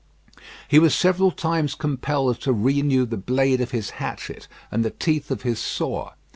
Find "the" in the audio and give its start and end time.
3.05-3.17, 4.83-4.89